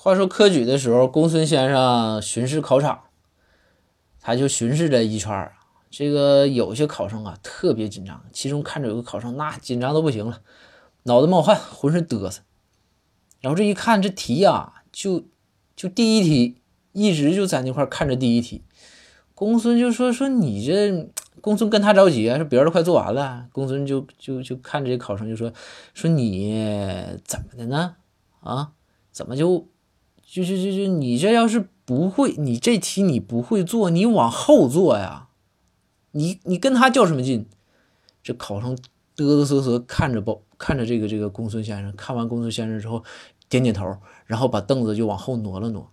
[0.00, 3.00] 话说科举的时候，公孙先生巡视考场，
[4.20, 5.56] 他就巡视了一圈儿。
[5.90, 10.40] 这个有些考生啊特别紧张，其中看着有个考生那紧张都不行了，
[11.02, 12.42] 脑袋冒汗，浑身嘚瑟。
[13.40, 15.24] 然后这一看这题呀，就
[15.74, 16.62] 就第一题，
[16.92, 18.62] 一直就在那块看着第一题。
[19.34, 21.10] 公孙就说说你这，
[21.40, 23.48] 公孙跟他着急啊，说别人都快做完了。
[23.50, 25.52] 公孙就就就看着这考生就说
[25.92, 27.96] 说你怎么的呢？
[28.38, 28.70] 啊，
[29.10, 29.66] 怎么就？
[30.30, 35.28] 就就就就你这要是不会，你这题你不会做，你往后做呀。
[36.10, 37.46] 你你跟他较什么劲？
[38.22, 43.02] 这考生嘚嘚瑟瑟看着包，看着这个这个公孙先生，看完公孙先生之后，
[43.48, 45.90] 点点头，然后把凳子就往后挪了挪。